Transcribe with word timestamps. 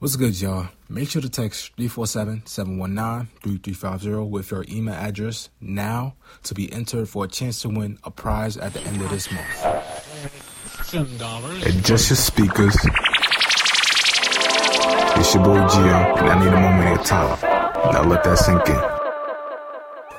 What's 0.00 0.16
good, 0.16 0.40
y'all? 0.40 0.68
Make 0.88 1.10
sure 1.10 1.20
to 1.20 1.28
text 1.28 1.76
347-719-3350 1.76 4.30
with 4.30 4.50
your 4.50 4.64
email 4.66 4.94
address 4.94 5.50
now 5.60 6.14
to 6.44 6.54
be 6.54 6.72
entered 6.72 7.06
for 7.06 7.26
a 7.26 7.28
chance 7.28 7.60
to 7.60 7.68
win 7.68 7.98
a 8.04 8.10
prize 8.10 8.56
at 8.56 8.72
the 8.72 8.80
end 8.80 9.02
of 9.02 9.10
this 9.10 9.30
month. 9.30 9.46
Seven 10.84 11.18
dollars. 11.18 11.66
Adjust 11.66 12.08
your 12.08 12.16
speakers. 12.16 12.74
It's 15.18 15.34
your 15.34 15.44
boy 15.44 15.58
Gio, 15.68 16.16
and 16.16 16.30
I 16.30 16.38
need 16.42 16.48
a 16.48 16.58
moment 16.58 16.88
of 16.88 16.94
your 16.96 17.04
time. 17.04 17.38
Now 17.92 18.02
let 18.04 18.24
that 18.24 18.38
sink 18.38 18.66
in. 18.70 18.99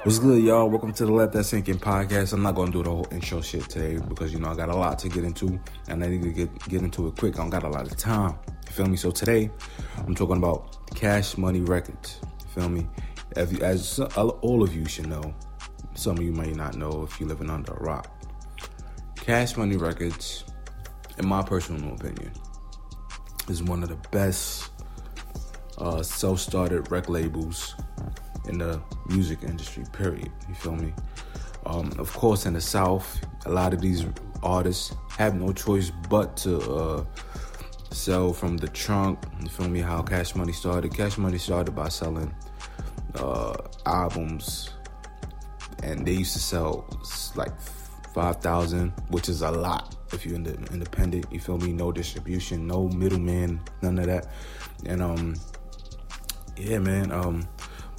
What's 0.03 0.17
good, 0.17 0.41
y'all? 0.41 0.67
Welcome 0.67 0.93
to 0.93 1.05
the 1.05 1.11
Let 1.11 1.31
That 1.33 1.43
Sink 1.43 1.69
In 1.69 1.77
podcast. 1.77 2.33
I'm 2.33 2.41
not 2.41 2.55
gonna 2.55 2.71
do 2.71 2.81
the 2.81 2.89
whole 2.89 3.07
intro 3.11 3.39
shit 3.39 3.69
today 3.69 3.99
because 3.99 4.33
you 4.33 4.39
know 4.39 4.49
I 4.49 4.55
got 4.55 4.69
a 4.69 4.75
lot 4.75 4.97
to 4.97 5.09
get 5.09 5.23
into, 5.23 5.59
and 5.89 6.03
I 6.03 6.07
need 6.07 6.23
to 6.23 6.31
get 6.31 6.67
get 6.67 6.81
into 6.81 7.05
it 7.05 7.17
quick. 7.17 7.35
I 7.35 7.37
don't 7.37 7.51
got 7.51 7.61
a 7.61 7.69
lot 7.69 7.85
of 7.85 7.95
time. 7.97 8.35
You 8.65 8.71
feel 8.71 8.87
me? 8.87 8.97
So 8.97 9.11
today, 9.11 9.51
I'm 9.97 10.15
talking 10.15 10.37
about 10.37 10.87
Cash 10.95 11.37
Money 11.37 11.61
Records. 11.61 12.19
You 12.23 12.61
feel 12.61 12.69
me? 12.69 12.87
As, 13.35 13.53
as 13.61 13.99
all 13.99 14.63
of 14.63 14.75
you 14.75 14.85
should 14.85 15.05
know, 15.05 15.35
some 15.93 16.17
of 16.17 16.23
you 16.23 16.31
may 16.31 16.51
not 16.51 16.75
know 16.75 17.03
if 17.03 17.19
you're 17.19 17.29
living 17.29 17.51
under 17.51 17.71
a 17.71 17.83
rock. 17.83 18.09
Cash 19.17 19.55
Money 19.55 19.77
Records, 19.77 20.45
in 21.19 21.27
my 21.27 21.43
personal 21.43 21.93
opinion, 21.93 22.31
is 23.49 23.61
one 23.61 23.83
of 23.83 23.89
the 23.89 24.09
best 24.09 24.71
uh, 25.77 26.01
self-started 26.01 26.89
rec 26.89 27.07
labels 27.07 27.75
in 28.47 28.57
the 28.57 28.81
music 29.07 29.43
industry. 29.43 29.83
Period. 29.91 30.31
You 30.47 30.55
feel 30.55 30.75
me? 30.75 30.93
Um, 31.65 31.91
of 31.99 32.11
course, 32.13 32.45
in 32.45 32.53
the 32.53 32.61
South, 32.61 33.19
a 33.45 33.49
lot 33.49 33.73
of 33.73 33.81
these 33.81 34.05
artists 34.41 34.95
have 35.17 35.35
no 35.35 35.53
choice 35.53 35.91
but 36.09 36.35
to 36.37 36.59
uh, 36.59 37.05
sell 37.91 38.33
from 38.33 38.57
the 38.57 38.67
trunk. 38.67 39.19
You 39.41 39.49
feel 39.49 39.69
me? 39.69 39.79
How 39.79 40.01
Cash 40.01 40.35
Money 40.35 40.53
started. 40.53 40.93
Cash 40.93 41.17
Money 41.17 41.37
started 41.37 41.75
by 41.75 41.89
selling 41.89 42.33
uh, 43.15 43.53
albums, 43.85 44.71
and 45.83 46.05
they 46.05 46.13
used 46.13 46.33
to 46.33 46.39
sell 46.39 46.85
like 47.35 47.53
five 48.13 48.37
thousand, 48.37 48.91
which 49.09 49.29
is 49.29 49.41
a 49.41 49.51
lot 49.51 49.95
if 50.13 50.25
you're 50.25 50.35
in 50.35 50.43
the 50.43 50.55
independent. 50.73 51.25
You 51.31 51.39
feel 51.39 51.59
me? 51.59 51.73
No 51.73 51.91
distribution, 51.91 52.65
no 52.65 52.89
middleman, 52.89 53.61
none 53.81 53.99
of 53.99 54.07
that. 54.07 54.27
And 54.85 55.01
um, 55.01 55.35
yeah, 56.57 56.79
man. 56.79 57.11
Um, 57.11 57.47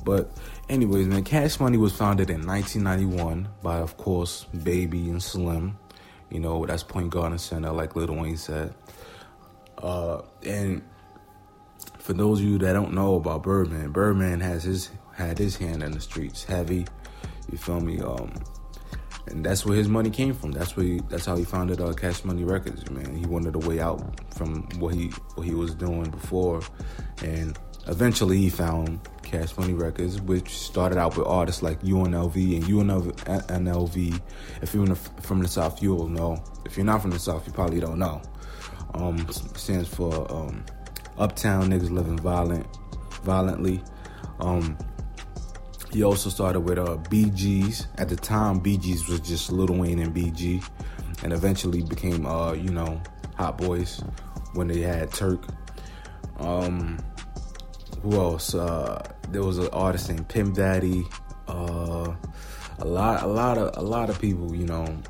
but 0.05 0.31
anyways, 0.69 1.07
man, 1.07 1.25
Cash 1.25 1.61
Money 1.61 1.79
was 1.79 1.93
founded 1.93 2.31
in 2.31 2.47
1991 2.47 3.49
by, 3.63 3.79
of 3.79 3.97
course, 3.97 4.45
Baby 4.45 5.09
and 5.11 5.23
Slim. 5.23 5.79
You 6.31 6.41
know, 6.41 6.65
that's 6.67 6.83
point 6.83 7.11
guard 7.11 7.33
and 7.33 7.41
center, 7.41 7.73
like 7.73 7.95
Lil 7.95 8.15
Wayne 8.15 8.37
said. 8.37 8.75
Uh, 9.79 10.23
and 10.45 10.83
for 11.99 12.13
those 12.13 12.41
of 12.41 12.47
you 12.47 12.59
that 12.59 12.73
don't 12.73 12.95
know 12.95 13.17
about 13.17 13.43
Birdman, 13.43 13.91
Birdman 13.93 14.41
has 14.41 14.65
his 14.65 14.91
had 15.15 15.39
his 15.39 15.57
hand 15.57 15.83
in 15.83 15.93
the 15.93 16.01
streets 16.01 16.43
heavy. 16.45 16.87
You 17.51 17.59
feel 17.59 17.81
me? 17.81 18.01
Um, 18.01 18.33
and 19.27 19.45
that's 19.45 19.65
where 19.65 19.77
his 19.77 19.89
money 19.89 20.11
came 20.11 20.35
from. 20.35 20.53
That's 20.53 20.77
where 20.77 20.85
he, 20.85 21.01
that's 21.09 21.27
how 21.27 21.37
he 21.37 21.45
founded 21.45 21.81
uh, 21.81 21.93
Cash 21.93 22.25
Money 22.25 22.45
Records. 22.45 22.91
Man, 22.91 23.15
he 23.15 23.27
wanted 23.27 23.55
a 23.55 23.59
way 23.59 23.81
out 23.81 24.03
from 24.35 24.63
what 24.79 24.95
he 24.95 25.09
what 25.35 25.47
he 25.47 25.55
was 25.55 25.75
doing 25.75 26.11
before, 26.11 26.63
and 27.23 27.59
eventually 27.87 28.39
he 28.39 28.51
found 28.51 29.01
Cash 29.23 29.57
Money 29.57 29.73
Records, 29.73 30.21
which 30.21 30.51
started 30.59 30.99
out 30.99 31.17
with 31.17 31.27
artists 31.27 31.63
like 31.63 31.81
UNLV 31.83 32.57
and 32.57 32.65
UNLV. 32.65 34.21
If 34.61 34.75
you're 34.75 34.95
from 34.95 35.41
the 35.41 35.49
South, 35.49 35.83
you'll 35.83 36.09
know. 36.09 36.43
If 36.65 36.77
you're 36.77 36.87
not 36.87 37.03
from 37.03 37.13
the 37.13 37.19
South, 37.19 37.47
you 37.47 37.53
probably 37.53 37.81
don't 37.81 37.99
know. 37.99 38.21
Um, 38.95 39.27
stands 39.31 39.89
for 39.89 40.31
um, 40.31 40.65
Uptown 41.19 41.71
Niggas 41.71 41.91
Living 41.91 42.19
Violent, 42.19 42.67
Violently. 43.23 43.83
Um, 44.39 44.77
he 45.93 46.03
also 46.03 46.31
started 46.31 46.61
with 46.61 46.79
uh, 46.79 46.99
BGs. 47.09 47.87
At 47.99 48.09
the 48.09 48.17
time, 48.17 48.61
BGs 48.61 49.09
was 49.09 49.21
just 49.21 49.51
Lil 49.53 49.69
Wayne 49.69 49.99
and 49.99 50.15
BG, 50.15 50.63
and 51.23 51.33
eventually 51.33 51.83
became, 51.83 52.27
uh, 52.27 52.53
you 52.53 52.71
know, 52.71 53.01
Hot 53.37 53.59
Boys 53.59 54.03
when 54.55 54.69
they 54.69 54.81
had 54.81 55.11
Turk. 55.13 55.45
Um, 56.39 56.99
who 58.03 58.15
else? 58.15 58.55
Uh, 58.55 59.03
there 59.29 59.43
was 59.43 59.59
an 59.59 59.69
artist 59.73 60.09
named 60.09 60.29
Pimp 60.29 60.57
Daddy. 60.57 61.05
Uh, 61.47 62.15
a 62.79 62.85
lot, 62.85 63.23
a 63.23 63.27
lot 63.27 63.59
of, 63.59 63.77
a 63.77 63.83
lot 63.83 64.11
of 64.11 64.21
people. 64.21 64.55
You 64.55 64.67
know, 64.67 65.03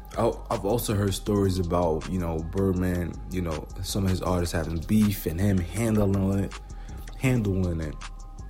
I've 0.51 0.65
also 0.65 0.95
heard 0.95 1.15
stories 1.15 1.59
about 1.59 2.09
you 2.11 2.19
know 2.19 2.39
Birdman. 2.39 3.15
You 3.31 3.43
know, 3.43 3.67
some 3.83 4.05
of 4.05 4.11
his 4.11 4.23
artists 4.23 4.53
having 4.53 4.79
beef 4.79 5.27
and 5.27 5.41
him 5.41 5.59
handling 5.59 6.41
it, 6.41 6.53
handling 7.19 7.81
it 7.81 7.95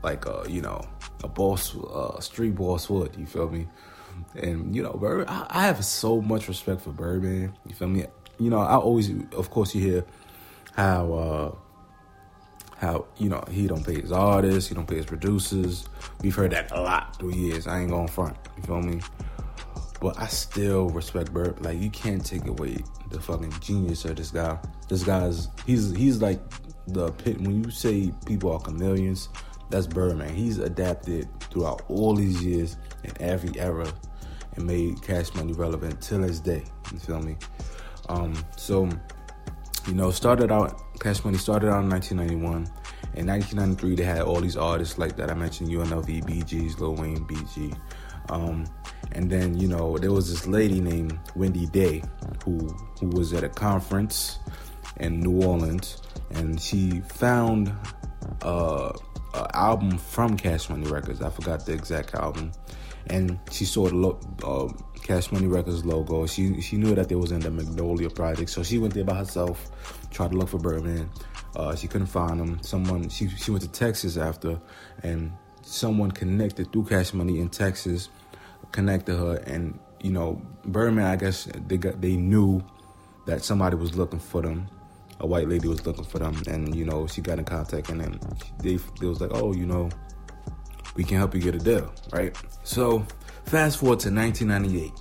like 0.03 0.27
a 0.27 0.45
you 0.49 0.61
know 0.61 0.85
a 1.23 1.29
boss, 1.29 1.77
uh, 1.77 2.21
street 2.21 2.57
boss 2.57 2.91
would. 2.91 3.15
You 3.17 3.27
feel 3.27 3.49
me? 3.49 3.69
And 4.35 4.75
you 4.75 4.83
know, 4.83 4.93
Bird, 4.93 5.27
I, 5.29 5.47
I 5.49 5.67
have 5.67 5.85
so 5.85 6.21
much 6.21 6.49
respect 6.49 6.81
for 6.83 6.91
Birdman. 6.91 7.57
You 7.67 7.75
feel 7.75 7.89
me? 7.89 8.07
You 8.39 8.51
know, 8.51 8.59
I 8.59 8.75
always, 8.75 9.11
of 9.37 9.51
course, 9.51 9.75
you 9.75 9.81
hear 9.81 10.05
how. 10.75 11.13
Uh, 11.13 11.55
how 12.83 13.07
you 13.17 13.29
know 13.29 13.43
he 13.49 13.69
don't 13.69 13.87
pay 13.87 14.01
his 14.01 14.11
artists, 14.11 14.69
he 14.69 14.75
don't 14.75 14.89
pay 14.89 14.97
his 14.97 15.07
producers. 15.07 15.89
We've 16.21 16.35
heard 16.35 16.51
that 16.51 16.73
a 16.73 16.81
lot 16.83 17.17
through 17.17 17.35
years. 17.35 17.69
I 17.69 17.81
ain't 17.81 17.91
going 17.91 18.09
front. 18.09 18.37
You 18.57 18.63
feel 18.65 18.83
me? 18.83 19.01
But 20.01 20.19
I 20.19 20.27
still 20.27 20.89
respect 20.89 21.33
Bird. 21.33 21.65
Like 21.65 21.81
you 21.81 21.91
can't 21.91 22.27
take 22.27 22.47
away 22.49 22.79
the 23.11 23.21
fucking 23.21 23.55
genius 23.61 24.05
of 24.05 24.17
this 24.17 24.33
guy. 24.33 24.59
This 24.89 25.05
guy's 25.05 25.49
he's 25.65 25.95
he's 25.95 26.21
like 26.21 26.41
the 26.89 27.13
pit. 27.13 27.41
When 27.41 27.63
you 27.63 27.71
say 27.71 28.13
people 28.27 28.53
are 28.53 28.59
chameleons, 28.59 29.29
that's 29.71 29.87
Birdman. 29.87 30.35
He's 30.35 30.59
adapted 30.59 31.29
throughout 31.43 31.83
all 31.89 32.17
these 32.17 32.45
years 32.45 32.77
in 33.05 33.13
every 33.21 33.57
era 33.61 33.87
and 34.57 34.67
made 34.67 35.01
Cash 35.03 35.33
Money 35.35 35.53
relevant 35.53 36.01
till 36.01 36.23
this 36.23 36.41
day. 36.41 36.65
You 36.93 36.99
feel 36.99 37.23
me? 37.23 37.37
Um, 38.09 38.35
so 38.57 38.89
you 39.87 39.95
know, 39.95 40.11
started 40.11 40.53
out 40.53 40.81
Cash 41.03 41.25
Money 41.25 41.37
started 41.37 41.69
out 41.69 41.83
in 41.83 41.91
1991. 41.91 42.55
In 43.15 43.27
1993, 43.27 43.97
they 43.97 44.05
had 44.05 44.23
all 44.23 44.41
these 44.41 44.57
artists 44.57 44.99
like 44.99 45.17
that 45.17 45.33
I 45.33 45.35
mentioned, 45.35 45.69
UNLV, 45.69 46.25
BGs, 46.25 46.79
Lil 46.79 46.95
Wayne, 46.95 47.27
BG. 47.27 47.77
Um, 48.31 48.65
and 49.11 49.29
then 49.29 49.59
you 49.59 49.67
know 49.67 49.99
there 49.99 50.13
was 50.13 50.31
this 50.31 50.47
lady 50.47 50.81
named 50.81 51.19
Wendy 51.35 51.67
Day 51.67 52.05
who 52.45 52.69
who 53.01 53.09
was 53.09 53.33
at 53.33 53.43
a 53.43 53.49
conference 53.49 54.39
in 55.01 55.19
New 55.19 55.43
Orleans, 55.43 56.01
and 56.31 56.61
she 56.61 57.01
found 57.01 57.75
uh, 58.43 58.93
an 59.35 59.47
album 59.55 59.99
from 59.99 60.37
Cash 60.37 60.71
Money 60.71 60.87
Records. 60.89 61.21
I 61.21 61.31
forgot 61.31 61.67
the 61.67 61.73
exact 61.73 62.15
album, 62.15 62.53
and 63.09 63.41
she 63.51 63.65
saw 63.65 63.89
the 63.89 64.47
uh, 64.47 64.73
Cash 65.03 65.33
Money 65.33 65.49
Records 65.49 65.85
logo. 65.85 66.27
She 66.27 66.61
she 66.61 66.77
knew 66.77 66.95
that 66.95 67.09
they 67.09 67.15
was 67.15 67.33
in 67.33 67.41
the 67.41 67.51
Magnolia 67.51 68.09
Project, 68.09 68.51
so 68.51 68.63
she 68.63 68.79
went 68.79 68.95
there 68.95 69.05
by 69.05 69.17
herself, 69.17 69.71
tried 70.11 70.31
to 70.31 70.37
look 70.37 70.49
for 70.49 70.59
Birdman. 70.59 71.11
Uh, 71.55 71.75
she 71.75 71.89
couldn't 71.89 72.07
find 72.07 72.41
him. 72.41 72.63
Someone 72.63 73.09
she 73.09 73.29
she 73.29 73.51
went 73.51 73.63
to 73.63 73.71
Texas 73.71 74.17
after, 74.17 74.61
and 75.03 75.33
someone 75.63 76.11
connected 76.11 76.73
through 76.73 76.85
Cash 76.85 77.13
Money 77.13 77.41
in 77.41 77.49
Texas, 77.49 78.09
connected 78.71 79.17
her, 79.17 79.37
and 79.47 79.79
you 80.01 80.13
know 80.13 80.41
Birdman. 80.65 81.07
I 81.07 81.17
guess 81.17 81.49
they 81.67 81.77
got 81.77 82.01
they 82.01 82.17
knew 82.17 82.63
that 83.27 83.45
somebody 83.45 83.77
was 83.77 83.97
looking 83.97 84.21
for 84.21 84.41
them. 84.43 84.69
A 85.21 85.27
white 85.27 85.49
lady 85.49 85.69
was 85.69 85.85
looking 85.85 86.05
for 86.05 86.19
them, 86.21 86.41
and 86.47 86.75
you 86.75 86.85
know 86.85 87.07
she 87.07 87.21
got 87.21 87.39
in 87.39 87.45
contact, 87.45 87.91
and 87.91 88.01
then 88.01 88.19
they 88.61 88.77
they 89.01 89.07
was 89.07 89.21
like, 89.21 89.31
oh, 89.35 89.53
you 89.53 89.67
know, 89.67 89.91
we 90.95 91.05
can 91.05 91.17
help 91.17 91.35
you 91.35 91.41
get 91.41 91.55
a 91.55 91.59
deal, 91.59 91.93
right? 92.13 92.37
So 92.65 93.05
fast 93.45 93.79
forward 93.79 94.01
to 94.01 94.11
1998. 94.11 94.93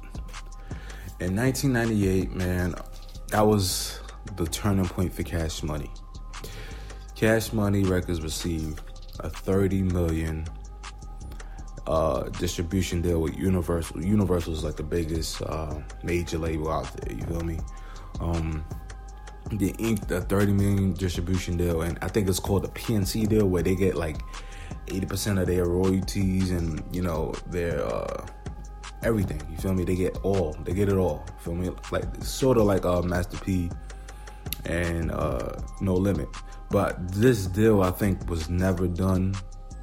In 1.20 1.36
1998, 1.36 2.32
man, 2.32 2.76
that 3.30 3.42
was 3.42 4.00
the 4.36 4.46
turning 4.46 4.86
point 4.86 5.14
for 5.14 5.24
Cash 5.24 5.64
Money. 5.64 5.90
Cash 7.16 7.54
Money 7.54 7.84
Records 7.84 8.22
received 8.22 8.82
a 9.20 9.30
30 9.30 9.84
million 9.84 10.48
uh, 11.88 12.24
distribution 12.40 13.02
deal 13.02 13.22
with 13.22 13.36
Universal. 13.38 14.04
Universal 14.04 14.54
is 14.54 14.64
like 14.64 14.76
the 14.76 14.84
biggest 14.84 15.42
uh, 15.44 15.80
major 16.04 16.38
label 16.38 16.72
out 16.72 16.92
there. 16.98 17.16
You 17.16 17.24
feel 17.24 17.42
me? 17.42 17.60
Um, 18.20 18.66
they 19.52 19.74
inked 19.80 20.10
a 20.12 20.22
30 20.22 20.54
million 20.54 20.94
distribution 20.94 21.58
deal, 21.58 21.82
and 21.82 21.98
I 22.02 22.08
think 22.08 22.30
it's 22.30 22.40
called 22.40 22.64
the 22.64 22.70
PNC 22.70 23.28
deal, 23.28 23.48
where 23.48 23.64
they 23.64 23.76
get 23.76 23.96
like 23.96 24.18
80% 24.88 25.42
of 25.42 25.48
their 25.48 25.66
royalties 25.66 26.52
and 26.52 26.84
you 26.92 27.02
know 27.02 27.34
their 27.48 27.84
uh, 27.86 28.26
everything. 29.04 29.42
You 29.50 29.58
feel 29.58 29.74
me? 29.74 29.84
They 29.84 29.96
get 29.96 30.18
all. 30.24 30.54
They 30.64 30.74
get 30.74 30.90
it 30.90 30.98
all. 30.98 31.26
Feel 31.40 31.56
me? 31.56 31.70
Like 31.92 32.04
sort 32.24 32.58
of 32.58 32.64
like 32.64 32.86
uh, 32.86 33.02
Master 33.02 33.38
P 33.38 33.70
and 34.66 35.12
uh, 35.12 35.54
No 35.80 35.94
Limit. 35.96 36.28
But 36.70 37.12
this 37.12 37.48
deal, 37.48 37.82
I 37.84 37.92
think, 37.92 38.30
was 38.30 38.50
never 38.50 38.88
done 38.88 39.36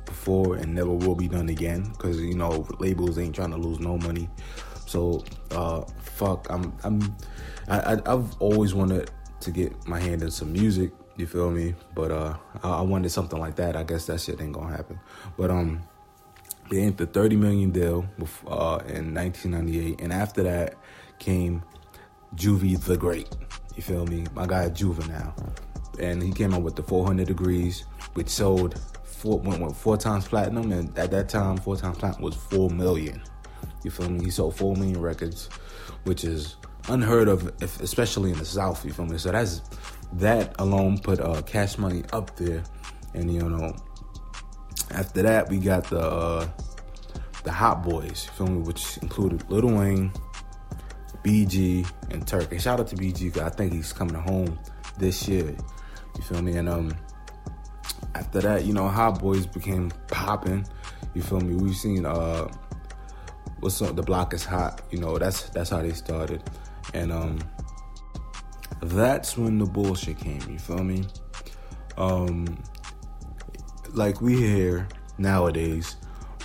before 0.06 0.56
and 0.56 0.75
never 0.75 0.90
will 0.90 1.14
be 1.14 1.29
done 1.29 1.50
again 1.50 1.85
because 1.93 2.20
you 2.20 2.35
know 2.35 2.67
labels 2.79 3.19
ain't 3.19 3.35
trying 3.35 3.50
to 3.50 3.56
lose 3.56 3.79
no 3.79 3.99
money. 3.99 4.29
So 4.87 5.25
uh, 5.50 5.82
fuck, 6.00 6.46
I'm 6.50 6.75
I'm 6.82 7.17
I, 7.69 7.94
I, 7.94 8.12
I've 8.12 8.40
always 8.40 8.75
wanted 8.75 9.11
to 9.40 9.50
get 9.50 9.87
my 9.87 10.00
hand 10.00 10.23
in 10.23 10.31
some 10.31 10.52
music. 10.52 10.93
You 11.18 11.26
feel 11.26 11.50
me? 11.50 11.74
But 11.94 12.12
uh, 12.12 12.36
I, 12.62 12.78
I 12.78 12.80
wanted 12.82 13.10
something 13.10 13.38
like 13.38 13.56
that. 13.56 13.76
I 13.76 13.82
guess 13.82 14.06
that 14.06 14.20
shit 14.20 14.40
ain't 14.40 14.52
gonna 14.52 14.74
happen. 14.74 14.98
But 15.36 15.50
um, 15.50 15.82
they 16.70 16.80
inked 16.80 16.98
the 16.98 17.06
30 17.06 17.36
million 17.36 17.70
deal 17.70 18.08
uh, 18.46 18.78
in 18.86 19.12
1998, 19.14 20.00
and 20.00 20.12
after 20.12 20.44
that 20.44 20.74
came 21.18 21.62
Juvie 22.36 22.80
the 22.84 22.96
Great. 22.96 23.28
You 23.74 23.82
feel 23.82 24.06
me? 24.06 24.26
My 24.32 24.46
guy 24.46 24.68
Juvenile, 24.68 25.34
and 25.98 26.22
he 26.22 26.32
came 26.32 26.54
out 26.54 26.62
with 26.62 26.76
the 26.76 26.84
400 26.84 27.28
Degreez, 27.28 27.82
which 28.14 28.28
sold 28.28 28.80
four 29.02 29.40
went, 29.40 29.60
went 29.60 29.76
four 29.76 29.96
times 29.96 30.28
platinum, 30.28 30.70
and 30.70 30.96
at 30.96 31.10
that 31.10 31.28
time, 31.28 31.56
four 31.56 31.76
times 31.76 31.98
platinum 31.98 32.22
was 32.22 32.36
four 32.36 32.70
million. 32.70 33.20
You 33.82 33.90
feel 33.90 34.08
me? 34.08 34.24
He 34.24 34.30
sold 34.30 34.56
four 34.56 34.76
million 34.76 35.00
records, 35.00 35.48
which 36.04 36.22
is 36.22 36.56
unheard 36.88 37.26
of, 37.26 37.52
if, 37.60 37.80
especially 37.80 38.30
in 38.30 38.38
the 38.38 38.44
South. 38.44 38.84
You 38.84 38.92
feel 38.92 39.06
me? 39.06 39.18
So 39.18 39.32
that's 39.32 39.62
that 40.14 40.55
alone 40.58 40.99
put 40.99 41.20
uh, 41.20 41.43
Cash 41.43 41.78
Money 41.78 42.05
up 42.12 42.37
there, 42.37 42.62
and 43.14 43.32
you 43.32 43.49
know, 43.49 43.75
after 44.90 45.22
that 45.22 45.49
we 45.49 45.58
got 45.58 45.84
the 45.84 46.00
uh, 46.00 46.49
the 47.44 47.52
Hot 47.52 47.82
Boys. 47.82 48.28
Feel 48.37 48.49
me? 48.49 48.60
Which 48.62 48.99
included 48.99 49.49
Lil 49.50 49.76
Wayne, 49.76 50.12
BG, 51.22 51.90
and 52.10 52.26
Turk. 52.26 52.52
And 52.52 52.60
shout 52.60 52.81
out 52.81 52.88
to 52.88 52.96
BG, 52.96 53.32
cause 53.34 53.43
I 53.43 53.50
think 53.50 53.72
he's 53.72 53.93
coming 53.93 54.14
home 54.14 54.58
this 54.99 55.28
year. 55.28 55.56
You 56.16 56.22
feel 56.22 56.43
me? 56.43 56.56
And 56.56 56.69
um, 56.69 56.96
after 58.14 58.40
that, 58.40 58.64
you 58.64 58.72
know, 58.72 58.88
Hot 58.88 59.20
Boys 59.20 59.46
became 59.46 59.90
popping. 60.08 60.66
You 61.14 61.22
feel 61.22 61.40
me? 61.40 61.54
We've 61.54 61.76
seen 61.76 62.06
uh, 62.06 62.49
what's 63.61 63.81
up? 63.82 63.96
The 63.96 64.02
block 64.02 64.34
is 64.34 64.44
hot. 64.44 64.82
You 64.90 64.99
know, 64.99 65.19
that's 65.19 65.49
that's 65.50 65.70
how 65.70 65.82
they 65.82 65.93
started, 65.93 66.43
and 66.94 67.12
um, 67.12 67.38
that's 68.80 69.36
when 69.36 69.58
the 69.58 69.66
bullshit 69.66 70.19
came. 70.19 70.40
You 70.48 70.58
feel 70.58 70.84
me? 70.84 71.04
Um, 71.96 72.62
like 73.92 74.20
we 74.20 74.36
hear 74.36 74.86
nowadays, 75.19 75.96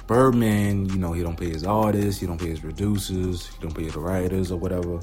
Birdman, 0.08 0.90
you 0.90 0.98
know, 0.98 1.14
he 1.14 1.24
don't 1.24 1.40
pay 1.40 1.50
his 1.50 1.64
artists, 1.64 2.20
he 2.20 2.28
don't 2.28 2.40
pay 2.40 2.50
his 2.50 2.60
producers, 2.60 3.48
he 3.48 3.62
don't 3.62 3.76
pay 3.76 3.88
the 3.88 4.00
writers 4.00 4.52
or 4.52 4.58
whatever. 4.58 5.00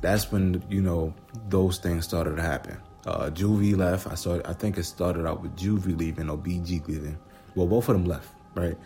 That's 0.00 0.30
when 0.30 0.62
you 0.68 0.82
know 0.82 1.14
those 1.48 1.78
things 1.78 2.04
started 2.04 2.36
to 2.36 2.42
happen. 2.42 2.78
Uh, 3.06 3.30
Juvie 3.30 3.76
left. 3.76 4.06
I 4.06 4.14
started. 4.14 4.46
I 4.46 4.52
think 4.52 4.78
it 4.78 4.84
started 4.84 5.26
out 5.26 5.42
with 5.42 5.56
Juvie 5.56 5.98
leaving 5.98 6.30
or 6.30 6.38
BG 6.38 6.86
leaving. 6.88 7.18
Well, 7.54 7.66
both 7.66 7.88
of 7.88 7.94
them 7.94 8.04
left, 8.04 8.28
right? 8.54 8.76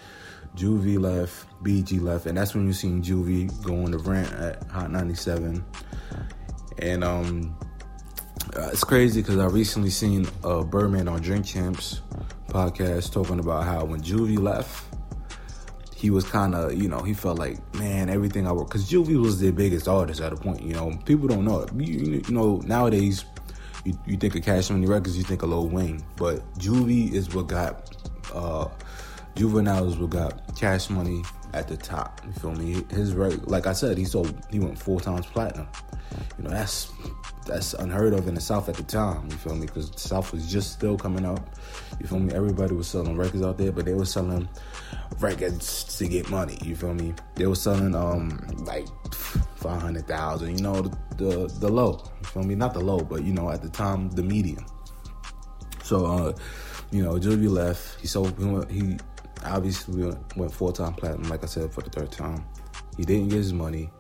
Juvie 0.56 0.98
left, 0.98 1.46
BG 1.62 2.00
left, 2.00 2.26
and 2.26 2.36
that's 2.36 2.54
when 2.54 2.66
you 2.66 2.72
seen 2.72 3.02
Juvie 3.02 3.50
going 3.62 3.92
to 3.92 3.98
rant 3.98 4.32
at 4.34 4.62
Hot 4.70 4.90
97. 4.90 5.64
And 6.80 7.02
um, 7.02 7.56
uh, 8.56 8.70
it's 8.72 8.84
crazy 8.84 9.20
because 9.20 9.38
I 9.38 9.46
recently 9.46 9.90
seen 9.90 10.28
uh, 10.44 10.62
Birdman 10.62 11.08
on 11.08 11.20
Drink 11.20 11.46
Champs 11.46 12.00
podcast 12.48 13.12
talking 13.12 13.40
about 13.40 13.64
how 13.64 13.84
when 13.84 14.00
Juvie 14.00 14.38
left, 14.38 14.84
he 15.94 16.10
was 16.10 16.24
kind 16.24 16.54
of, 16.54 16.74
you 16.74 16.88
know, 16.88 17.00
he 17.00 17.12
felt 17.12 17.38
like, 17.38 17.58
man, 17.74 18.08
everything 18.08 18.46
I 18.46 18.52
work, 18.52 18.68
because 18.68 18.88
Juvie 18.88 19.20
was 19.20 19.40
the 19.40 19.50
biggest 19.50 19.88
artist 19.88 20.20
at 20.20 20.32
a 20.32 20.36
point, 20.36 20.62
you 20.62 20.72
know. 20.72 20.96
People 21.04 21.26
don't 21.26 21.44
know 21.44 21.62
it. 21.62 21.72
You, 21.74 22.22
you 22.26 22.34
know, 22.34 22.58
nowadays, 22.64 23.24
you, 23.84 23.98
you, 24.06 24.16
think 24.16 24.36
of 24.36 24.44
Cash 24.44 24.70
Money 24.70 24.86
Records, 24.86 25.18
you 25.18 25.24
think 25.24 25.42
of 25.42 25.50
Lil 25.50 25.68
Wayne, 25.68 26.00
but 26.16 26.38
Juvie 26.54 27.12
is 27.12 27.34
what 27.34 27.48
got, 27.48 27.96
uh, 28.32 28.68
Juvenile 29.38 29.86
is 29.86 29.96
what 29.96 30.10
got 30.10 30.56
Cash 30.56 30.90
Money 30.90 31.22
at 31.54 31.68
the 31.68 31.76
top. 31.76 32.20
You 32.26 32.32
feel 32.32 32.52
me? 32.54 32.84
His 32.90 33.14
right, 33.14 33.46
like 33.46 33.68
I 33.68 33.72
said, 33.72 33.96
he 33.96 34.04
sold, 34.04 34.34
he 34.50 34.58
went 34.58 34.76
four 34.76 35.00
times 35.00 35.26
platinum. 35.26 35.68
You 36.36 36.44
know, 36.44 36.50
that's 36.50 36.90
that's 37.46 37.72
unheard 37.74 38.14
of 38.14 38.26
in 38.26 38.34
the 38.34 38.40
South 38.40 38.68
at 38.68 38.74
the 38.74 38.82
time. 38.82 39.28
You 39.30 39.36
feel 39.36 39.54
me? 39.54 39.66
Because 39.66 39.92
the 39.92 40.00
South 40.00 40.32
was 40.32 40.50
just 40.50 40.72
still 40.72 40.98
coming 40.98 41.24
up. 41.24 41.54
You 42.00 42.08
feel 42.08 42.18
me? 42.18 42.34
Everybody 42.34 42.74
was 42.74 42.88
selling 42.88 43.16
records 43.16 43.44
out 43.44 43.58
there, 43.58 43.70
but 43.70 43.84
they 43.84 43.94
were 43.94 44.04
selling 44.04 44.48
records 45.20 45.84
to 45.98 46.08
get 46.08 46.28
money. 46.30 46.58
You 46.64 46.74
feel 46.74 46.94
me? 46.94 47.14
They 47.36 47.46
were 47.46 47.54
selling 47.54 47.94
um 47.94 48.40
like 48.66 48.88
five 49.12 49.80
hundred 49.80 50.08
thousand. 50.08 50.58
You 50.58 50.64
know 50.64 50.82
the, 50.82 50.98
the, 51.16 51.54
the 51.60 51.68
low. 51.68 52.02
You 52.22 52.26
feel 52.26 52.42
me? 52.42 52.56
Not 52.56 52.74
the 52.74 52.80
low, 52.80 52.98
but 52.98 53.22
you 53.22 53.32
know 53.32 53.50
at 53.50 53.62
the 53.62 53.68
time 53.68 54.10
the 54.10 54.22
medium. 54.24 54.66
So 55.84 56.06
uh, 56.06 56.32
you 56.90 57.04
know, 57.04 57.12
Juvie 57.14 57.48
left. 57.48 58.00
He 58.00 58.08
sold. 58.08 58.36
He 58.68 58.98
obviously 59.44 60.04
we 60.04 60.12
went 60.36 60.52
full 60.52 60.72
time 60.72 60.94
platinum, 60.94 61.28
like 61.28 61.42
I 61.42 61.46
said 61.46 61.72
for 61.72 61.82
the 61.82 61.90
third 61.90 62.12
time. 62.12 62.44
He 62.96 63.04
didn't 63.04 63.28
get 63.28 63.36
his 63.36 63.52
money. 63.52 63.90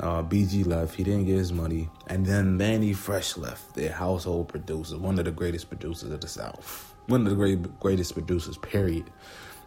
Uh, 0.00 0.22
BG 0.22 0.66
left. 0.66 0.94
He 0.94 1.02
didn't 1.02 1.24
get 1.24 1.36
his 1.36 1.52
money. 1.52 1.88
And 2.08 2.24
then 2.24 2.56
Mannie 2.56 2.92
Fresh 2.92 3.36
left, 3.36 3.74
their 3.74 3.92
household 3.92 4.48
producer, 4.48 4.98
one 4.98 5.18
of 5.18 5.24
the 5.24 5.30
greatest 5.30 5.68
producers 5.68 6.10
of 6.10 6.20
the 6.20 6.28
South. 6.28 6.94
One 7.06 7.22
of 7.22 7.30
the 7.30 7.36
great, 7.36 7.80
greatest 7.80 8.12
producers, 8.12 8.58
period. 8.58 9.10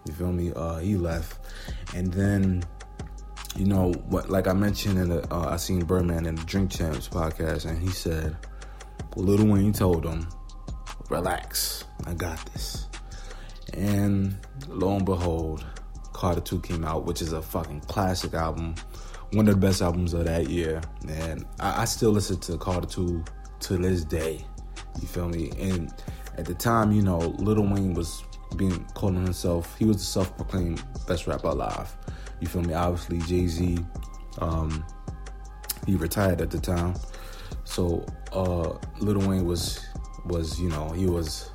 You 0.05 0.13
feel 0.13 0.31
me? 0.31 0.51
Uh, 0.55 0.77
he 0.77 0.95
left. 0.95 1.39
And 1.95 2.13
then, 2.13 2.63
you 3.55 3.65
know, 3.65 3.93
what? 4.09 4.29
like 4.29 4.47
I 4.47 4.53
mentioned 4.53 4.99
in 4.99 5.09
the, 5.09 5.33
uh, 5.33 5.49
I 5.49 5.57
seen 5.57 5.85
Birdman 5.85 6.27
in 6.27 6.35
the 6.35 6.43
Drink 6.43 6.71
Champs 6.71 7.09
podcast, 7.09 7.65
and 7.65 7.81
he 7.81 7.89
said, 7.89 8.37
well, 9.15 9.25
Lil 9.25 9.47
Wayne 9.47 9.73
told 9.73 10.05
him, 10.05 10.27
relax, 11.09 11.85
I 12.05 12.13
got 12.13 12.43
this. 12.53 12.87
And 13.73 14.35
lo 14.67 14.95
and 14.95 15.05
behold, 15.05 15.65
Carter 16.13 16.41
2 16.41 16.61
came 16.61 16.83
out, 16.83 17.05
which 17.05 17.21
is 17.21 17.33
a 17.33 17.41
fucking 17.41 17.81
classic 17.81 18.33
album 18.33 18.75
one 19.33 19.47
of 19.47 19.59
the 19.59 19.67
best 19.67 19.81
albums 19.81 20.13
of 20.13 20.25
that 20.25 20.49
year, 20.49 20.81
and 21.07 21.45
I, 21.59 21.83
I 21.83 21.85
still 21.85 22.11
listen 22.11 22.39
to 22.41 22.57
Carter 22.57 22.87
Two 22.87 23.23
to 23.61 23.77
this 23.77 24.03
day. 24.03 24.45
You 25.01 25.07
feel 25.07 25.29
me? 25.29 25.51
And 25.57 25.93
at 26.37 26.45
the 26.45 26.53
time, 26.53 26.91
you 26.91 27.01
know, 27.01 27.17
Lil 27.17 27.65
Wayne 27.65 27.93
was 27.93 28.23
being 28.57 28.83
calling 28.93 29.23
himself. 29.23 29.77
He 29.77 29.85
was 29.85 29.97
the 29.97 30.03
self-proclaimed 30.03 30.83
best 31.07 31.27
rapper 31.27 31.47
alive. 31.47 31.95
You 32.41 32.47
feel 32.47 32.61
me? 32.63 32.73
Obviously, 32.73 33.19
Jay 33.19 33.47
Z, 33.47 33.79
um, 34.39 34.85
he 35.85 35.95
retired 35.95 36.41
at 36.41 36.51
the 36.51 36.59
time, 36.59 36.95
so 37.63 38.05
uh, 38.33 38.73
Lil 38.99 39.27
Wayne 39.29 39.45
was 39.45 39.85
was 40.25 40.59
you 40.59 40.69
know 40.69 40.89
he 40.89 41.05
was 41.05 41.51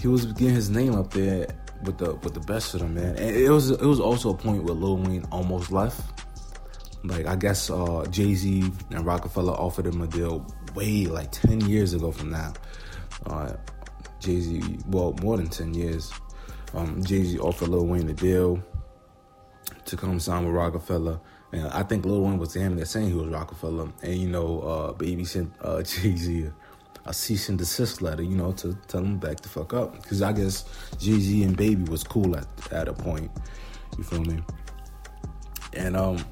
he 0.00 0.08
was 0.08 0.26
getting 0.26 0.54
his 0.54 0.70
name 0.70 0.94
up 0.94 1.10
there 1.12 1.46
with 1.84 1.98
the 1.98 2.14
with 2.16 2.34
the 2.34 2.40
best 2.40 2.74
of 2.74 2.80
them, 2.80 2.94
man. 2.94 3.16
And 3.16 3.36
it 3.36 3.50
was 3.50 3.70
it 3.70 3.82
was 3.82 4.00
also 4.00 4.30
a 4.30 4.36
point 4.36 4.64
where 4.64 4.74
Lil 4.74 4.98
Wayne 4.98 5.24
almost 5.30 5.72
left 5.72 6.00
like 7.04 7.26
I 7.26 7.36
guess 7.36 7.70
uh, 7.70 8.04
Jay 8.10 8.34
Z 8.34 8.70
and 8.90 9.04
Roc-A-Fella 9.04 9.52
offered 9.52 9.86
him 9.86 10.00
a 10.02 10.06
deal 10.06 10.46
way 10.74 11.06
like 11.06 11.32
ten 11.32 11.60
years 11.60 11.94
ago 11.94 12.12
from 12.12 12.30
now. 12.30 12.52
Uh, 13.26 13.54
Jay 14.20 14.40
Z, 14.40 14.78
well, 14.88 15.14
more 15.22 15.36
than 15.36 15.48
ten 15.48 15.74
years. 15.74 16.12
Um, 16.74 17.02
Jay 17.04 17.24
Z 17.24 17.38
offered 17.38 17.68
Lil 17.68 17.86
Wayne 17.86 18.08
a 18.08 18.14
deal 18.14 18.62
to 19.84 19.96
come 19.96 20.18
sign 20.20 20.46
with 20.46 20.54
Roc-A-Fella. 20.54 21.20
And 21.52 21.66
I 21.68 21.82
think 21.82 22.06
Lil 22.06 22.22
Wayne 22.22 22.38
was 22.38 22.54
damn 22.54 22.76
near 22.76 22.84
saying 22.84 23.08
he 23.08 23.14
was 23.14 23.28
Roc-A-Fella. 23.28 23.92
And 24.02 24.14
you 24.16 24.28
know, 24.28 24.60
uh, 24.60 24.92
Baby 24.92 25.26
uh, 25.60 25.82
Jay 25.82 26.16
Z 26.16 26.50
a, 27.06 27.12
cease 27.12 27.48
and 27.48 27.58
desist 27.58 28.02
letter, 28.02 28.22
you 28.22 28.36
know, 28.36 28.52
to 28.52 28.74
tell 28.88 29.02
them 29.02 29.18
back 29.18 29.40
the 29.40 29.48
fuck 29.48 29.74
up. 29.74 30.00
Because 30.00 30.22
I 30.22 30.32
guess 30.32 30.64
Z 30.98 31.42
and 31.42 31.56
Baby 31.56 31.90
was 31.90 32.04
cool 32.04 32.36
at 32.36 32.46
at 32.72 32.88
a 32.88 32.92
point. 32.92 33.30
You 33.98 34.04
feel 34.04 34.22
me? 34.22 34.42
And 35.74 35.96
um, 35.96 36.24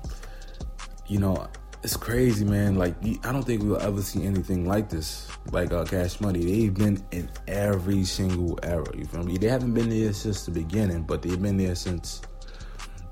you 1.07 1.19
know, 1.19 1.47
it's 1.83 1.97
crazy, 1.97 2.45
man. 2.45 2.77
Like 2.77 2.95
I 3.25 3.33
don't 3.33 3.43
think 3.43 3.63
we'll 3.63 3.81
ever 3.81 4.03
see 4.03 4.25
anything 4.25 4.67
like 4.67 4.89
this. 4.89 5.29
Like 5.53 5.73
uh, 5.73 5.85
Cash 5.85 6.21
Money, 6.21 6.45
they've 6.45 6.75
been 6.75 7.03
in 7.11 7.29
every 7.49 8.05
single 8.05 8.59
era. 8.63 8.87
You 8.97 9.07
feel 9.07 9.23
me? 9.23 9.39
They 9.39 9.49
haven't 9.49 9.75
been 9.75 9.89
there 9.89 10.13
since 10.13 10.45
the 10.45 10.53
beginning, 10.53 11.03
but 11.03 11.23
they've 11.23 11.41
been 11.41 11.57
there 11.57 11.75
since. 11.75 12.23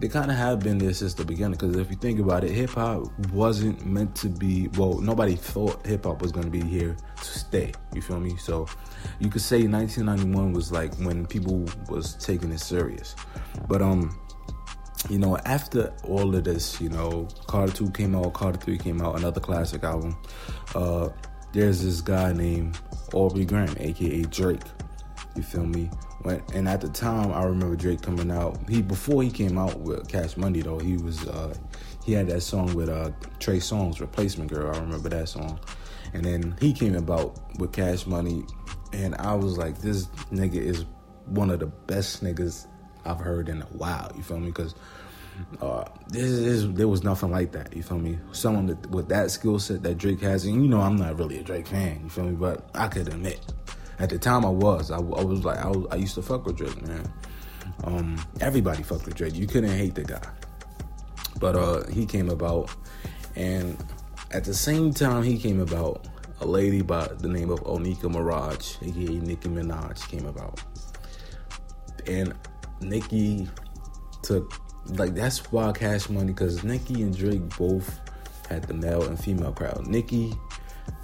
They 0.00 0.08
kind 0.08 0.30
of 0.30 0.36
have 0.36 0.60
been 0.60 0.78
there 0.78 0.94
since 0.94 1.14
the 1.14 1.24
beginning. 1.24 1.58
Because 1.58 1.76
if 1.76 1.90
you 1.90 1.96
think 1.96 2.20
about 2.20 2.44
it, 2.44 2.52
hip 2.52 2.70
hop 2.70 3.06
wasn't 3.30 3.84
meant 3.84 4.14
to 4.16 4.28
be. 4.28 4.68
Well, 4.76 4.98
nobody 5.00 5.34
thought 5.34 5.84
hip 5.86 6.04
hop 6.04 6.22
was 6.22 6.30
going 6.30 6.44
to 6.44 6.50
be 6.50 6.62
here 6.62 6.96
to 7.16 7.24
stay. 7.24 7.72
You 7.94 8.02
feel 8.02 8.20
me? 8.20 8.36
So 8.36 8.68
you 9.18 9.28
could 9.28 9.42
say 9.42 9.66
1991 9.66 10.52
was 10.52 10.70
like 10.70 10.94
when 10.96 11.26
people 11.26 11.64
was 11.88 12.14
taking 12.14 12.52
it 12.52 12.60
serious. 12.60 13.16
But 13.66 13.82
um 13.82 14.16
you 15.08 15.18
know, 15.18 15.36
after 15.44 15.94
all 16.02 16.34
of 16.34 16.44
this, 16.44 16.80
you 16.80 16.88
know, 16.88 17.28
Carter 17.46 17.72
2 17.72 17.90
came 17.92 18.14
out, 18.16 18.32
Carter 18.34 18.58
3 18.58 18.78
came 18.78 19.00
out, 19.00 19.16
another 19.16 19.40
classic 19.40 19.84
album. 19.84 20.16
Uh, 20.74 21.08
there's 21.52 21.82
this 21.82 22.00
guy 22.00 22.32
named 22.32 22.78
Aubrey 23.14 23.44
Graham, 23.44 23.74
aka 23.78 24.22
Drake. 24.24 24.62
You 25.36 25.42
feel 25.42 25.64
me? 25.64 25.88
When, 26.22 26.42
and 26.52 26.68
at 26.68 26.80
the 26.80 26.88
time, 26.88 27.32
I 27.32 27.44
remember 27.44 27.76
Drake 27.76 28.02
coming 28.02 28.30
out. 28.30 28.58
He 28.68 28.82
before 28.82 29.22
he 29.22 29.30
came 29.30 29.56
out 29.56 29.78
with 29.80 30.08
Cash 30.08 30.36
Money 30.36 30.62
though, 30.62 30.78
he 30.78 30.96
was 30.96 31.26
uh, 31.28 31.54
he 32.04 32.12
had 32.12 32.28
that 32.28 32.40
song 32.42 32.74
with 32.74 32.88
uh, 32.88 33.10
Trey 33.38 33.58
Songz, 33.58 34.00
Replacement 34.00 34.50
Girl. 34.50 34.74
I 34.74 34.78
remember 34.78 35.08
that 35.10 35.28
song. 35.28 35.60
And 36.14 36.24
then 36.24 36.56
he 36.58 36.72
came 36.72 36.94
about 36.94 37.38
with 37.58 37.72
Cash 37.72 38.06
Money, 38.06 38.44
and 38.92 39.14
I 39.16 39.34
was 39.34 39.58
like, 39.58 39.78
this 39.78 40.06
nigga 40.32 40.56
is 40.56 40.86
one 41.26 41.50
of 41.50 41.60
the 41.60 41.66
best 41.66 42.24
niggas 42.24 42.66
I've 43.04 43.20
heard 43.20 43.48
in 43.48 43.60
a 43.60 43.66
while. 43.66 44.10
You 44.16 44.22
feel 44.22 44.40
me? 44.40 44.46
Because 44.46 44.74
Uh, 45.60 45.84
this 46.08 46.24
is 46.24 46.72
there 46.72 46.88
was 46.88 47.04
nothing 47.04 47.30
like 47.30 47.52
that. 47.52 47.76
You 47.76 47.82
feel 47.84 47.98
me? 47.98 48.18
Someone 48.32 48.66
that, 48.66 48.90
with 48.90 49.08
that 49.10 49.30
skill 49.30 49.60
set 49.60 49.84
that 49.84 49.96
Drake 49.96 50.20
has, 50.22 50.44
and 50.44 50.54
you 50.62 50.68
know 50.68 50.80
I'm 50.80 50.96
not 50.96 51.16
really 51.16 51.38
a 51.38 51.42
Drake 51.44 51.68
fan. 51.68 52.00
You 52.02 52.10
feel 52.10 52.24
me? 52.24 52.34
But 52.34 52.68
I 52.74 52.88
could 52.88 53.06
admit, 53.06 53.38
at 53.98 54.10
the 54.10 54.18
time 54.18 54.44
I 54.44 54.50
was. 54.50 54.90
I, 54.90 54.96
I 54.96 55.00
was 55.00 55.44
like 55.44 55.58
I, 55.58 55.68
was, 55.68 55.86
I 55.90 55.96
used 55.96 56.14
to 56.14 56.22
fuck 56.22 56.46
with 56.46 56.56
Drake, 56.56 56.86
man. 56.86 57.12
Um, 57.84 58.20
everybody 58.40 58.82
fucked 58.82 59.06
with 59.06 59.14
Drake. 59.14 59.34
You 59.34 59.46
couldn't 59.46 59.76
hate 59.76 59.94
the 59.94 60.04
guy. 60.04 60.22
But 61.38 61.56
uh, 61.56 61.86
he 61.86 62.06
came 62.06 62.30
about, 62.30 62.74
and 63.36 63.76
at 64.32 64.44
the 64.44 64.54
same 64.54 64.92
time 64.92 65.22
he 65.22 65.38
came 65.38 65.60
about, 65.60 66.06
a 66.40 66.46
lady 66.46 66.82
by 66.82 67.08
the 67.18 67.28
name 67.28 67.50
of 67.50 67.60
Onika 67.64 68.02
Maraj, 68.04 68.80
aka 68.86 69.14
Nicki 69.18 69.48
Minaj, 69.48 70.08
came 70.08 70.26
about. 70.26 70.60
And 72.06 72.34
Nicki 72.80 73.48
took 74.22 74.52
like 74.86 75.14
that's 75.14 75.52
why 75.52 75.72
Cash 75.72 76.08
Money 76.08 76.32
because 76.32 76.64
Nicki 76.64 77.02
and 77.02 77.16
Drake 77.16 77.56
both 77.58 78.00
had 78.48 78.62
the 78.64 78.74
male 78.74 79.02
and 79.02 79.18
female 79.18 79.52
crowd. 79.52 79.86
Nicki 79.86 80.32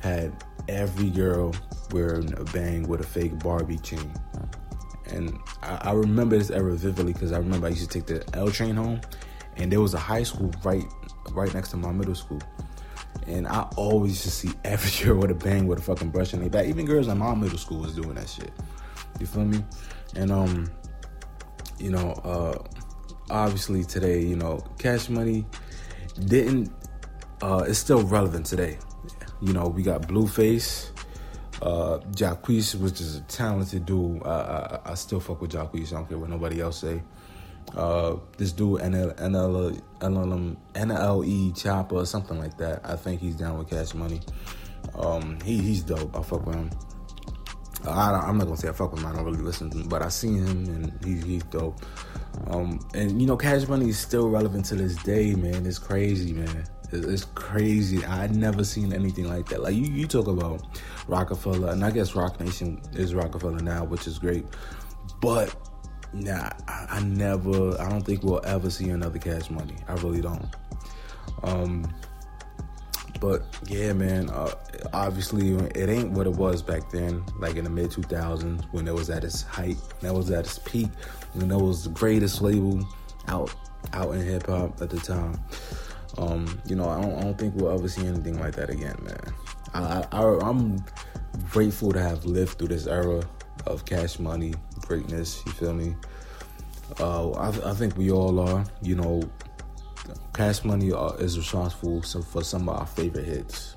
had 0.01 0.45
every 0.69 1.11
girl 1.11 1.55
wearing 1.93 2.33
a 2.39 2.45
bang 2.45 2.87
with 2.89 3.01
a 3.01 3.05
fake 3.05 3.39
Barbie 3.41 3.79
chain. 3.79 4.13
And 5.07 5.39
I, 5.63 5.91
I 5.91 5.93
remember 5.93 6.39
this 6.39 6.51
era 6.51 6.75
vividly 6.75 7.13
because 7.13 7.33
I 7.33 7.39
remember 7.39 7.67
I 7.67 7.71
used 7.71 7.91
to 7.91 8.01
take 8.01 8.07
the 8.07 8.25
L 8.37 8.51
train 8.51 8.75
home, 8.77 9.01
and 9.57 9.71
there 9.71 9.81
was 9.81 9.95
a 9.95 9.99
high 9.99 10.23
school 10.23 10.51
right 10.65 10.85
right 11.33 11.53
next 11.55 11.71
to 11.71 11.77
my 11.77 11.93
middle 11.93 12.15
school. 12.15 12.41
And 13.27 13.47
I 13.47 13.63
always 13.77 14.13
used 14.13 14.23
to 14.25 14.31
see 14.31 14.51
every 14.65 15.05
girl 15.05 15.19
with 15.19 15.31
a 15.31 15.35
bang 15.35 15.67
with 15.67 15.79
a 15.79 15.83
fucking 15.83 16.11
brush 16.11 16.35
in 16.35 16.41
their 16.41 16.51
back. 16.51 16.67
Even 16.67 16.87
girls 16.87 17.09
in 17.09 17.19
my 17.19 17.35
middle 17.35 17.59
school 17.59 17.81
was 17.81 17.95
doing 17.95 18.15
that 18.15 18.29
shit. 18.29 18.53
You 19.21 19.27
feel 19.27 19.45
me? 19.45 19.65
And 20.17 20.31
um, 20.33 20.71
you 21.79 21.91
know, 21.91 22.13
uh, 22.25 22.59
obviously 23.31 23.85
today, 23.85 24.21
you 24.21 24.37
know, 24.37 24.65
Cash 24.79 25.09
Money 25.09 25.47
didn't. 26.27 26.73
Uh, 27.43 27.65
it's 27.69 27.79
still 27.79 28.03
relevant 28.05 28.47
today. 28.47 28.79
You 29.45 29.53
know, 29.53 29.69
we 29.69 29.83
got 29.83 30.03
Blueface. 30.03 30.89
Uh, 31.61 31.99
Jacquees 32.13 32.81
was 32.81 32.93
just 32.93 33.19
a 33.19 33.23
talented 33.25 33.85
dude. 33.85 34.23
I, 34.25 34.81
I, 34.87 34.93
I 34.93 34.95
still 34.95 35.21
fuck 35.21 35.43
with 35.43 35.53
Jacquees. 35.53 35.93
I 35.93 35.97
don't 35.97 36.09
care 36.09 36.17
what 36.17 36.31
nobody 36.31 36.63
else 36.63 36.79
say. 36.79 37.03
Uh, 37.77 38.17
this 38.39 38.53
dude 38.53 38.81
NL, 38.81 39.15
NL, 39.17 39.83
NL, 40.01 40.57
NLE 40.73 41.53
Choppa 41.53 42.07
something 42.07 42.39
like 42.39 42.57
that. 42.57 42.81
I 42.85 42.97
think 42.97 43.21
he's 43.21 43.37
down 43.37 43.59
with 43.59 43.69
Cash 43.69 43.93
Money. 43.93 44.23
Um, 44.95 45.39
he 45.45 45.59
he's 45.59 45.83
dope. 45.83 46.17
I 46.17 46.23
fuck 46.23 46.47
with 46.47 46.55
him. 46.55 46.71
I, 47.87 48.29
am 48.29 48.39
not 48.39 48.45
gonna 48.45 48.57
say 48.57 48.69
I 48.69 48.73
fuck 48.73 48.93
with 48.93 49.01
him. 49.01 49.07
I 49.07 49.15
don't 49.15 49.25
really 49.25 49.43
listen 49.43 49.69
to 49.71 49.77
him, 49.77 49.89
but 49.89 50.01
I 50.01 50.09
seen 50.09 50.47
him 50.47 50.65
and 50.75 51.05
he, 51.05 51.33
he's 51.33 51.43
dope. 51.45 51.85
Um, 52.47 52.81
and 52.95 53.21
you 53.21 53.27
know, 53.27 53.37
Cash 53.37 53.69
Money 53.69 53.91
is 53.91 53.99
still 53.99 54.31
relevant 54.31 54.65
to 54.67 54.75
this 54.75 54.97
day, 55.03 55.35
man. 55.35 55.67
It's 55.67 55.79
crazy, 55.79 56.33
man. 56.33 56.65
It's 56.93 57.25
crazy. 57.35 58.05
I 58.05 58.27
never 58.29 58.65
seen 58.65 58.93
anything 58.93 59.29
like 59.29 59.49
that. 59.49 59.63
Like 59.63 59.75
you, 59.75 59.87
you 59.87 60.07
talk 60.07 60.27
about 60.27 60.63
Roc-A-Fella, 61.09 61.73
and 61.73 61.85
I 61.85 61.91
guess 61.91 62.15
Roc 62.15 62.39
Nation 62.41 62.81
is 62.93 63.15
Roc-A-Fella 63.15 63.63
now, 63.63 63.85
which 63.85 64.07
is 64.07 64.19
great. 64.19 64.45
But 65.21 65.55
nah, 66.13 66.51
I, 66.69 66.87
I 66.91 67.01
never. 67.03 67.81
I 67.81 67.89
don't 67.89 68.03
think 68.03 68.23
we'll 68.23 68.45
ever 68.45 68.71
see 68.71 68.91
another 68.91 69.19
Cash 69.19 69.51
Money. 69.51 69.77
I 69.89 69.95
really 69.95 70.21
don't. 70.21 70.47
Um, 71.43 71.93
but 73.21 73.43
yeah, 73.67 73.93
man. 73.93 74.31
Uh, 74.31 74.53
obviously, 74.93 75.55
it 75.55 75.89
ain't 75.89 76.11
what 76.11 76.27
it 76.27 76.33
was 76.35 76.63
back 76.63 76.91
then, 76.91 77.25
like 77.39 77.57
in 77.57 77.65
the 77.65 77.71
mid 77.71 77.91
2000s 77.91 78.65
when 78.73 78.87
it 78.87 78.95
was 78.95 79.11
at 79.11 79.25
its 79.25 79.43
height, 79.43 79.79
that 80.01 80.15
was 80.15 80.31
at 80.31 80.45
its 80.45 80.59
peak, 80.59 80.91
when 81.33 81.51
it 81.51 81.57
was 81.57 81.85
the 81.85 81.91
greatest 81.91 82.43
label 82.43 82.87
out 83.29 83.55
out 83.93 84.15
in 84.15 84.21
hip 84.21 84.47
hop 84.47 84.81
at 84.81 84.91
the 84.91 84.99
time. 84.99 85.41
Um, 86.17 86.61
you 86.67 86.77
know, 86.77 86.89
I 86.89 87.01
don't, 87.01 87.19
I 87.19 87.23
don't, 87.23 87.39
think 87.39 87.55
we'll 87.57 87.77
ever 87.77 87.89
see 87.89 88.07
anything 88.07 88.39
like 88.39 88.55
that 88.55 88.71
again, 88.71 88.97
man. 89.03 89.35
I, 89.75 90.07
I, 90.13 90.49
I'm 90.49 90.85
grateful 91.51 91.93
to 91.93 92.01
have 92.01 92.25
lived 92.25 92.59
through 92.59 92.69
this 92.69 92.87
era 92.87 93.25
of 93.67 93.85
cash 93.85 94.19
money 94.19 94.55
greatness. 94.87 95.43
You 95.47 95.53
feel 95.53 95.75
me? 95.75 95.97
Uh, 97.01 97.31
I, 97.33 97.49
I, 97.71 97.75
think 97.75 97.97
we 97.97 98.11
all 98.11 98.39
are. 98.39 98.65
You 98.83 98.97
know, 98.97 99.23
Cash 100.35 100.65
Money 100.65 100.93
uh, 100.93 101.13
is 101.15 101.39
responsible 101.39 102.03
for 102.03 102.45
some 102.45 102.69
of 102.69 102.79
our 102.79 102.87
favorite 102.87 103.25
hits. 103.25 103.77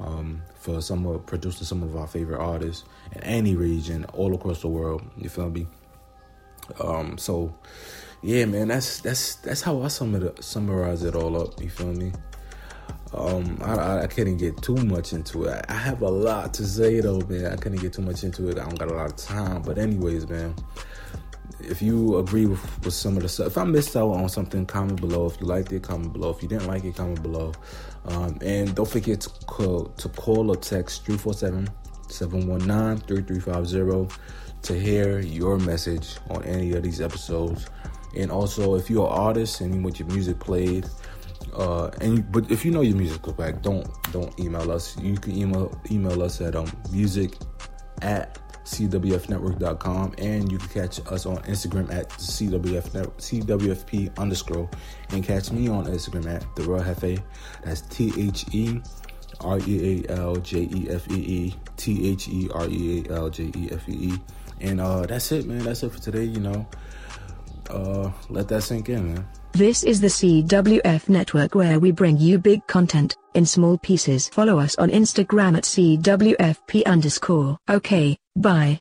Um, 0.00 0.42
for 0.56 0.80
some 0.80 1.06
of 1.06 1.24
producing 1.26 1.66
some 1.66 1.82
of 1.82 1.96
our 1.96 2.06
favorite 2.06 2.40
artists 2.40 2.84
in 3.12 3.22
any 3.22 3.54
region, 3.54 4.04
all 4.12 4.34
across 4.34 4.60
the 4.60 4.68
world. 4.68 5.02
You 5.16 5.28
feel 5.28 5.50
me? 5.50 5.66
Um, 6.80 7.18
so 7.18 7.54
yeah, 8.22 8.46
man, 8.46 8.68
that's 8.68 9.00
that's 9.00 9.36
that's 9.36 9.60
how 9.60 9.82
I 9.82 9.88
sum 9.88 10.14
it 10.14 10.42
summarize 10.42 11.02
it 11.02 11.14
all 11.14 11.40
up. 11.40 11.60
You 11.60 11.68
feel 11.68 11.92
me? 11.92 12.12
Um, 13.12 13.58
I, 13.62 14.02
I 14.02 14.06
couldn't 14.06 14.38
get 14.38 14.60
too 14.60 14.76
much 14.76 15.12
into 15.12 15.44
it. 15.44 15.64
I 15.68 15.74
have 15.74 16.02
a 16.02 16.08
lot 16.08 16.52
to 16.54 16.66
say 16.66 17.00
though, 17.00 17.20
man. 17.20 17.46
I 17.46 17.56
couldn't 17.56 17.80
get 17.80 17.92
too 17.92 18.02
much 18.02 18.24
into 18.24 18.48
it. 18.48 18.58
I 18.58 18.64
don't 18.64 18.78
got 18.78 18.90
a 18.90 18.94
lot 18.94 19.06
of 19.06 19.16
time. 19.16 19.62
But 19.62 19.78
anyways, 19.78 20.28
man, 20.28 20.54
if 21.60 21.80
you 21.80 22.18
agree 22.18 22.46
with, 22.46 22.84
with 22.84 22.94
some 22.94 23.16
of 23.16 23.22
the 23.22 23.28
stuff, 23.28 23.48
if 23.48 23.58
I 23.58 23.64
missed 23.64 23.94
out 23.94 24.10
on 24.10 24.28
something, 24.28 24.66
comment 24.66 25.00
below. 25.00 25.26
If 25.26 25.40
you 25.40 25.46
liked 25.46 25.72
it, 25.72 25.82
comment 25.82 26.12
below. 26.12 26.30
If 26.30 26.42
you 26.42 26.48
didn't 26.48 26.66
like 26.66 26.84
it, 26.84 26.96
comment 26.96 27.22
below. 27.22 27.52
Um, 28.06 28.38
and 28.42 28.74
don't 28.74 28.88
forget 28.88 29.20
to 29.22 29.30
call, 29.46 29.84
to 29.84 30.08
call 30.08 30.50
or 30.50 30.56
text 30.56 31.04
347 31.04 31.68
719 32.08 33.06
3350 33.06 34.14
to 34.64 34.78
hear 34.78 35.20
your 35.20 35.58
message 35.58 36.16
on 36.30 36.42
any 36.44 36.72
of 36.72 36.82
these 36.82 37.00
episodes. 37.00 37.66
And 38.16 38.30
also, 38.30 38.74
if 38.74 38.88
you're 38.88 39.06
an 39.06 39.12
artist 39.12 39.60
and 39.60 39.74
you 39.74 39.82
want 39.82 39.98
your 39.98 40.08
music 40.08 40.38
played, 40.38 40.86
uh, 41.54 41.88
and 42.00 42.30
but 42.32 42.50
if 42.50 42.64
you 42.64 42.70
know 42.70 42.80
your 42.80 42.96
music 42.96 43.22
back, 43.36 43.62
don't 43.62 43.86
don't 44.12 44.38
email 44.40 44.70
us. 44.70 44.96
You 44.98 45.16
can 45.16 45.36
email 45.36 45.80
email 45.90 46.22
us 46.22 46.40
at 46.40 46.56
um 46.56 46.70
music 46.90 47.34
at 48.02 48.38
cwfnetwork.com 48.64 50.14
and 50.18 50.50
you 50.50 50.58
can 50.58 50.68
catch 50.68 51.00
us 51.12 51.26
on 51.26 51.36
Instagram 51.42 51.92
at 51.92 52.08
CWF 52.10 52.90
CWFP 53.18 54.18
underscore 54.18 54.68
and 55.10 55.22
catch 55.22 55.52
me 55.52 55.68
on 55.68 55.86
Instagram 55.86 56.26
at 56.26 56.56
the 56.56 56.62
Real 56.62 56.82
Jefe. 56.82 57.22
That's 57.62 57.82
T 57.82 58.12
H 58.16 58.46
E 58.52 58.80
R 59.40 59.58
E 59.66 60.04
A 60.08 60.12
L 60.12 60.36
J 60.36 60.68
E 60.72 60.88
F 60.90 61.10
E 61.10 61.14
E 61.14 61.54
T 61.76 62.10
H 62.10 62.28
E 62.28 62.48
R 62.54 62.66
E 62.68 63.04
A 63.06 63.12
L 63.12 63.30
J 63.30 63.50
E 63.54 63.68
F 63.70 63.88
E 63.88 63.92
E. 63.92 64.18
And 64.60 64.80
uh, 64.80 65.06
that's 65.06 65.32
it, 65.32 65.46
man. 65.46 65.60
That's 65.60 65.82
it 65.82 65.92
for 65.92 65.98
today. 65.98 66.24
You 66.24 66.40
know, 66.40 66.66
uh, 67.70 68.10
let 68.28 68.48
that 68.48 68.62
sink 68.62 68.88
in, 68.88 69.14
man. 69.14 69.28
This 69.52 69.84
is 69.84 70.00
the 70.00 70.08
CWF 70.08 71.08
network 71.08 71.54
where 71.54 71.78
we 71.78 71.92
bring 71.92 72.18
you 72.18 72.38
big 72.38 72.66
content 72.66 73.16
in 73.34 73.46
small 73.46 73.78
pieces. 73.78 74.28
Follow 74.28 74.58
us 74.58 74.74
on 74.78 74.90
Instagram 74.90 75.56
at 75.56 75.62
CWFP 75.62 76.84
underscore. 76.86 77.56
Okay, 77.70 78.16
bye. 78.34 78.80